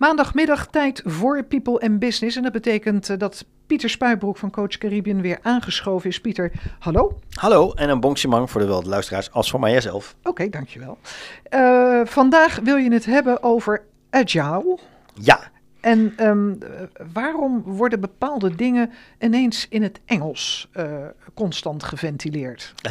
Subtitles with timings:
[0.00, 2.36] Maandagmiddag tijd voor People and Business.
[2.36, 6.20] En dat betekent eh, dat Pieter Spuibroek van Coach Caribbean weer aangeschoven is.
[6.20, 7.18] Pieter, hallo.
[7.34, 10.16] Hallo en een bonksimang voor de luisteraars als voor mijzelf.
[10.22, 10.98] Oké, dankjewel.
[11.50, 14.78] Uh, vandaag wil je het hebben over agile.
[15.14, 15.50] Ja.
[15.80, 16.58] En um,
[17.12, 20.84] waarom worden bepaalde dingen ineens in het Engels uh,
[21.34, 22.74] constant geventileerd?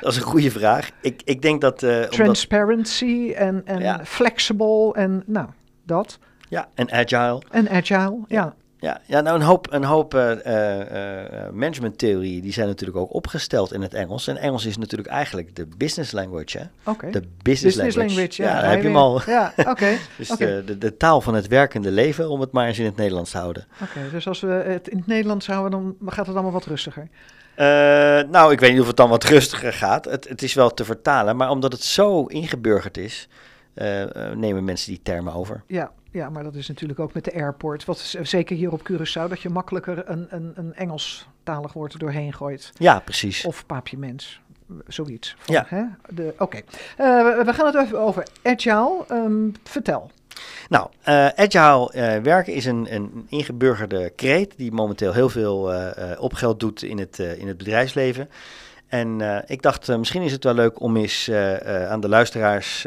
[0.00, 0.90] dat is een goede vraag.
[1.00, 1.82] Ik, ik denk dat.
[1.82, 3.36] Uh, Transparency omdat...
[3.36, 4.04] en, en ja.
[4.04, 5.48] flexible en nou,
[5.84, 6.18] dat.
[6.48, 7.42] Ja, en agile.
[7.50, 8.28] En agile, ja.
[8.28, 8.54] ja.
[8.80, 13.72] Ja, ja nou een hoop, een hoop uh, uh, managementtheorieën die zijn natuurlijk ook opgesteld
[13.72, 14.26] in het Engels.
[14.26, 16.58] En Engels is natuurlijk eigenlijk de business language.
[16.58, 16.64] Hè?
[17.10, 18.14] De business, business language.
[18.14, 18.42] language.
[18.42, 19.20] ja, daar heb je hem al.
[19.26, 19.96] Ja, oké.
[20.18, 20.46] dus okay.
[20.46, 23.30] de, de, de, taal van het werkende leven, om het maar eens in het Nederlands
[23.30, 23.66] te houden.
[23.82, 27.08] Oké, dus als we het in het Nederlands houden, dan gaat het allemaal wat rustiger.
[27.56, 27.66] Uh,
[28.30, 30.04] nou, ik weet niet of het dan wat rustiger gaat.
[30.04, 33.28] Het, het is wel te vertalen, maar omdat het zo ingeburgerd is,
[34.34, 35.62] nemen mensen die termen over.
[35.66, 37.84] Ja, ja, maar dat is natuurlijk ook met de airport.
[37.84, 42.32] Wat zeker hier op Curaçao, dat je makkelijker een, een, een Engelstalig woord er doorheen
[42.32, 42.72] gooit.
[42.74, 43.44] Ja, precies.
[43.44, 44.40] Of papiemens,
[44.86, 45.36] zoiets.
[45.38, 45.98] Van, ja.
[46.10, 46.64] Oké, okay.
[46.98, 49.04] uh, we gaan het even over agile.
[49.10, 50.10] Um, vertel.
[50.68, 55.72] Nou, uh, agile uh, werken is een, een ingeburgerde kreet die momenteel heel veel
[56.18, 58.28] opgeld doet in het, in het bedrijfsleven.
[58.86, 61.30] En ik dacht, misschien is het wel leuk om eens
[61.88, 62.86] aan de luisteraars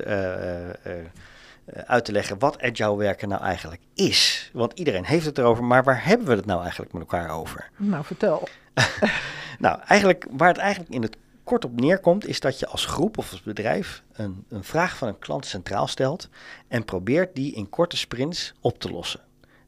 [1.65, 4.49] uit te leggen wat agile werken nou eigenlijk is.
[4.53, 7.69] Want iedereen heeft het erover, maar waar hebben we het nou eigenlijk met elkaar over?
[7.77, 8.47] Nou, vertel.
[9.59, 13.17] nou, eigenlijk, waar het eigenlijk in het kort op neerkomt, is dat je als groep
[13.17, 16.29] of als bedrijf een, een vraag van een klant centraal stelt
[16.67, 19.19] en probeert die in korte sprints op te lossen.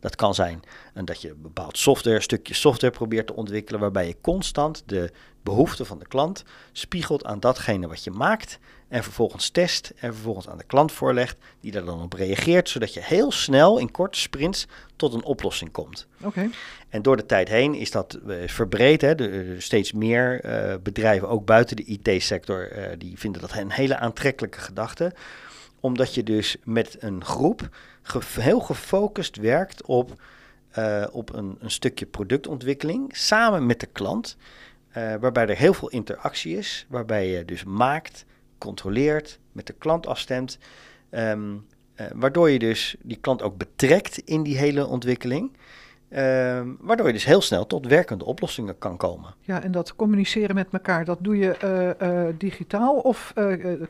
[0.05, 4.15] Dat kan zijn dat je een bepaald software, stukje software probeert te ontwikkelen, waarbij je
[4.21, 5.11] constant de
[5.43, 10.49] behoeften van de klant spiegelt aan datgene wat je maakt en vervolgens test en vervolgens
[10.49, 14.19] aan de klant voorlegt, die daar dan op reageert, zodat je heel snel in korte
[14.19, 16.07] sprints tot een oplossing komt.
[16.21, 16.49] Oké.
[16.89, 19.01] En door de tijd heen is dat uh, verbreed.
[19.01, 19.15] Hè.
[19.15, 23.97] De, steeds meer uh, bedrijven, ook buiten de IT-sector, uh, die vinden dat een hele
[23.97, 25.13] aantrekkelijke gedachte.
[25.85, 27.69] Omdat je dus met een groep
[28.39, 30.21] heel gefocust werkt op,
[31.11, 34.37] op een, een stukje productontwikkeling samen met de klant.
[34.93, 38.25] waarbij er heel veel interactie is, waarbij je dus maakt,
[38.57, 40.57] controleert, met de klant afstemt.
[41.11, 41.33] Uh,
[42.13, 45.51] waardoor je dus die klant ook betrekt in die hele ontwikkeling.
[46.15, 49.33] Uh, waardoor je dus heel snel tot werkende oplossingen kan komen.
[49.39, 52.95] Ja, en dat communiceren met elkaar, dat doe je uh, uh, digitaal?
[52.95, 53.33] Of,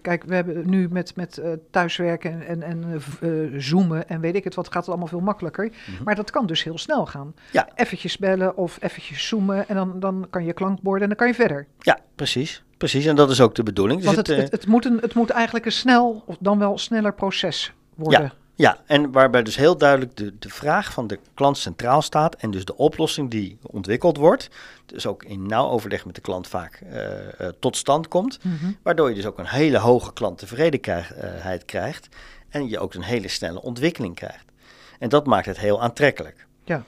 [0.01, 1.41] kijk, we hebben nu met, met
[1.71, 3.01] thuiswerken en, en
[3.61, 5.65] zoomen en weet ik het wat, gaat het allemaal veel makkelijker.
[5.65, 6.03] Mm -hmm.
[6.03, 7.33] Maar dat kan dus heel snel gaan.
[7.51, 7.69] Ja.
[7.75, 11.33] Eventjes bellen of eventjes zoomen en dan, dan kan je klankborden en dan kan je
[11.33, 11.67] verder.
[11.79, 12.63] Ja, precies.
[12.77, 14.01] Precies, en dat is ook de bedoeling.
[14.01, 16.77] Dus Want het, het, het, moet een, het moet eigenlijk een snel, of dan wel
[16.77, 18.21] sneller proces worden.
[18.21, 22.35] Ja, ja, en waarbij dus heel duidelijk de, de vraag van de klant centraal staat
[22.35, 24.49] en dus de oplossing die ontwikkeld wordt,
[24.85, 27.03] dus ook in nauw overleg met de klant vaak uh,
[27.41, 28.77] uh, tot stand komt, mm -hmm.
[28.83, 32.07] waardoor je dus ook een hele hoge klanttevredenheid krijgt
[32.49, 34.45] en je ook een hele snelle ontwikkeling krijgt.
[34.99, 36.45] En dat maakt het heel aantrekkelijk.
[36.65, 36.83] Ja.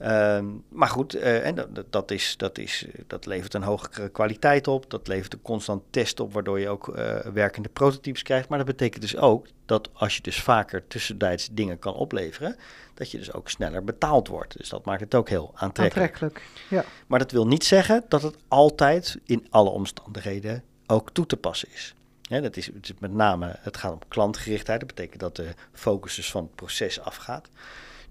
[0.00, 4.68] Uh, maar goed, uh, en dat, dat, is, dat, is, dat levert een hogere kwaliteit
[4.68, 4.90] op.
[4.90, 8.48] Dat levert een constant test op, waardoor je ook uh, werkende prototypes krijgt.
[8.48, 12.56] Maar dat betekent dus ook dat als je dus vaker tussentijds dingen kan opleveren,
[12.94, 14.56] dat je dus ook sneller betaald wordt.
[14.56, 16.12] Dus dat maakt het ook heel aantrekkelijk.
[16.12, 16.84] Aantrekkelijk, ja.
[17.06, 21.68] Maar dat wil niet zeggen dat het altijd in alle omstandigheden ook toe te passen
[21.72, 21.94] is.
[22.22, 24.80] Ja, dat is, het is met name, het gaat om klantgerichtheid.
[24.80, 27.48] Dat betekent dat de focus dus van het proces afgaat.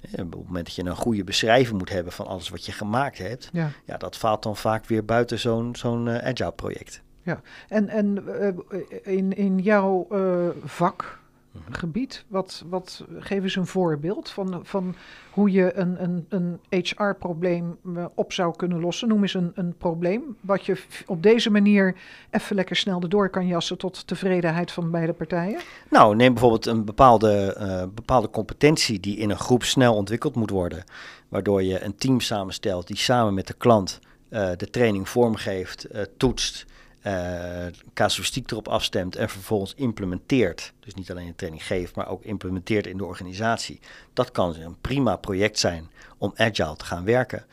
[0.01, 3.17] Op het moment dat je een goede beschrijving moet hebben van alles wat je gemaakt
[3.17, 7.01] hebt, ja, ja dat valt dan vaak weer buiten zo'n zo'n uh, agile project.
[7.21, 8.47] Ja, en, en uh,
[9.03, 11.19] in, in jouw uh, vak,
[11.69, 12.25] gebied.
[12.27, 14.95] Wat, wat, geef eens een voorbeeld van, van
[15.31, 17.77] hoe je een, een, een HR-probleem
[18.15, 19.07] op zou kunnen lossen.
[19.07, 21.95] Noem eens een, een probleem wat je op deze manier
[22.31, 25.59] even lekker snel erdoor kan jassen tot tevredenheid van beide partijen.
[25.89, 30.49] Nou, neem bijvoorbeeld een bepaalde, uh, bepaalde competentie die in een groep snel ontwikkeld moet
[30.49, 30.83] worden.
[31.29, 33.99] Waardoor je een team samenstelt die samen met de klant
[34.29, 36.65] uh, de training vormgeeft, uh, toetst
[37.07, 40.73] uh, casuïstiek erop afstemt en vervolgens implementeert.
[40.79, 43.79] Dus niet alleen de training geeft, maar ook implementeert in de organisatie.
[44.13, 47.45] Dat kan een prima project zijn om agile te gaan werken.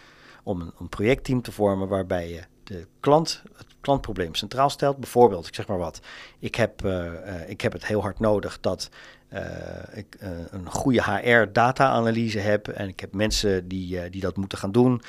[0.42, 4.96] Om een, een projectteam te vormen waarbij je de klant, het klantprobleem centraal stelt.
[4.96, 6.00] Bijvoorbeeld, ik zeg maar wat,
[6.38, 8.90] ik heb, uh, uh, ik heb het heel hard nodig dat
[9.92, 10.16] ik
[10.50, 15.02] een goede HR-data-analyse heb en ik heb mensen die, die dat moeten gaan doen.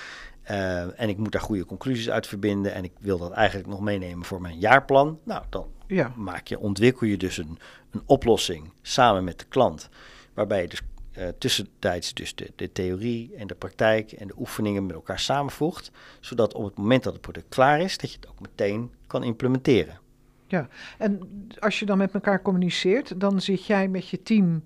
[0.51, 2.73] Uh, en ik moet daar goede conclusies uit verbinden.
[2.73, 5.19] En ik wil dat eigenlijk nog meenemen voor mijn jaarplan.
[5.23, 6.13] Nou, dan ja.
[6.15, 7.59] maak je, ontwikkel je dus een,
[7.91, 9.89] een oplossing samen met de klant.
[10.33, 10.81] waarbij je dus
[11.17, 15.91] uh, tussentijds dus de, de theorie en de praktijk en de oefeningen met elkaar samenvoegt,
[16.19, 19.23] zodat op het moment dat het product klaar is, dat je het ook meteen kan
[19.23, 19.99] implementeren.
[20.47, 20.67] Ja,
[20.97, 21.19] en
[21.59, 24.63] als je dan met elkaar communiceert, dan zit jij met je team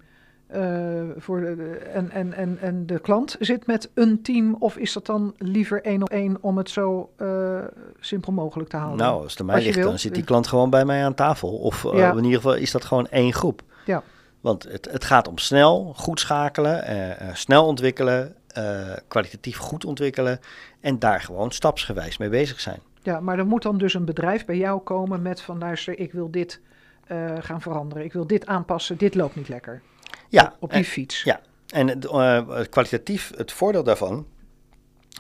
[0.56, 4.94] uh, voor de, en, en, en, en de klant zit met een team, of is
[4.94, 7.60] dat dan liever één op één om het zo uh,
[8.00, 8.98] simpel mogelijk te houden?
[8.98, 11.50] Nou, als het mij ligt, dan zit die klant gewoon bij mij aan tafel.
[11.50, 12.12] Of uh, ja.
[12.12, 13.62] in ieder geval is dat gewoon één groep.
[13.86, 14.04] Ja.
[14.42, 16.86] Want het, het gaat om snel, goed schakelen,
[17.34, 18.36] snel ontwikkelen,
[19.08, 20.40] kwalitatief goed ontwikkelen
[20.80, 22.80] en daar gewoon stapsgewijs mee bezig zijn.
[23.02, 26.12] Ja, maar er moet dan dus een bedrijf bij jou komen met van luister, ik
[26.12, 26.60] wil dit
[27.40, 29.82] gaan veranderen, ik wil dit aanpassen, dit loopt niet lekker.
[30.30, 31.24] Ja, op die fiets.
[31.24, 34.28] Ja, en uh, kwalitatief het voordeel daarvan,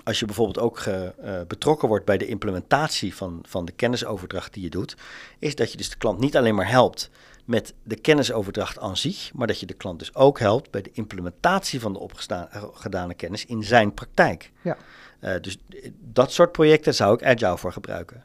[0.03, 4.53] als je bijvoorbeeld ook ge, uh, betrokken wordt bij de implementatie van, van de kennisoverdracht
[4.53, 4.95] die je doet,
[5.39, 7.09] is dat je dus de klant niet alleen maar helpt
[7.45, 10.91] met de kennisoverdracht aan zich, maar dat je de klant dus ook helpt bij de
[10.94, 14.51] implementatie van de opgedane kennis in zijn praktijk.
[14.62, 14.77] Ja.
[15.21, 15.57] Uh, dus
[16.00, 18.23] dat soort projecten zou ik Agile voor gebruiken.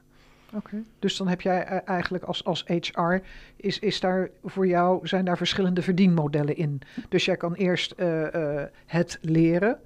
[0.54, 3.14] Oké, dus dan heb jij e-, eigenlijk als, als HR,
[3.56, 6.80] is, is daar voor jou, zijn daar verschillende verdienmodellen in.
[7.08, 9.78] Dus jij kan eerst uh, uh, het leren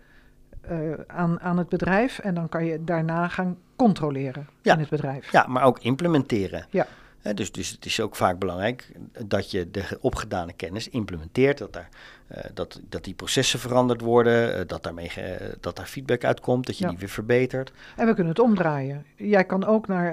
[0.70, 4.72] uh, aan, aan het bedrijf en dan kan je daarna gaan controleren ja.
[4.72, 5.32] in het bedrijf.
[5.32, 6.66] Ja, maar ook implementeren.
[6.70, 6.86] Ja
[7.34, 8.92] dus, dus het is ook vaak belangrijk
[9.26, 11.88] dat je de opgedane kennis implementeert, dat, daar,
[12.32, 16.66] uh, dat, dat die processen veranderd worden, uh, dat, daarmee ge, dat daar feedback uitkomt,
[16.66, 16.90] dat je ja.
[16.90, 17.72] die weer verbetert.
[17.96, 19.04] En we kunnen het omdraaien.
[19.16, 20.12] Jij kan ook naar,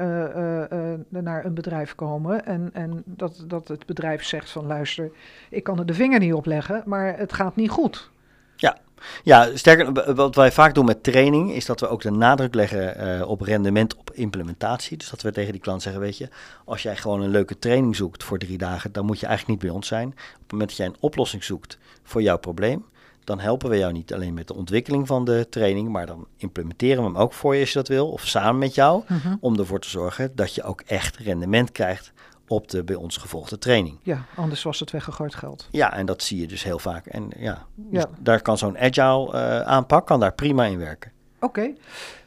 [1.09, 5.11] naar een bedrijf komen en, en dat, dat het bedrijf zegt van luister,
[5.49, 8.13] ik kan er de vinger niet op leggen, maar het gaat niet goed.
[8.55, 8.77] Ja,
[9.23, 13.07] ja, sterker, wat wij vaak doen met training is dat we ook de nadruk leggen
[13.19, 14.97] uh, op rendement op implementatie.
[14.97, 16.29] Dus dat we tegen die klant zeggen, weet je,
[16.65, 19.69] als jij gewoon een leuke training zoekt voor drie dagen, dan moet je eigenlijk niet
[19.69, 20.07] bij ons zijn.
[20.07, 22.85] Op het moment dat jij een oplossing zoekt voor jouw probleem,
[23.23, 26.97] dan helpen we jou niet alleen met de ontwikkeling van de training, maar dan implementeren
[26.97, 29.33] we hem ook voor je als je dat wil, of samen met jou, -huh.
[29.39, 32.13] om ervoor te zorgen dat je ook echt rendement krijgt
[32.47, 34.00] op de bij ons gevolgde training.
[34.03, 35.68] Ja, anders was het weggegooid geld.
[35.71, 37.06] Ja, en dat zie je dus heel vaak.
[37.06, 38.09] En ja, dus ja.
[38.19, 41.12] daar kan zo'n agile uh, aanpak kan daar prima in werken.
[41.36, 41.45] Oké.
[41.45, 41.75] Okay.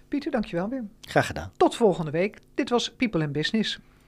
[0.09, 0.85] Pieter, dankjewel weer.
[1.01, 1.53] Graag gedaan.
[1.57, 2.39] Tot volgende week.
[2.55, 3.79] Dit was People in Business.